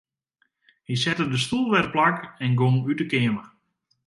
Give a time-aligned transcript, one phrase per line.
[0.87, 3.47] Hy sette de stoel wer teplak en gong út 'e keamer.